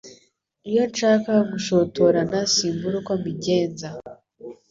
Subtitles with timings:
[0.69, 3.87] Iyo nshaka gushotorana simbura uko mbigenza